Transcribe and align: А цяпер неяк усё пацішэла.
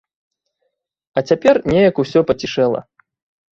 А 1.19 1.25
цяпер 1.29 1.55
неяк 1.73 1.95
усё 2.07 2.19
пацішэла. 2.33 2.79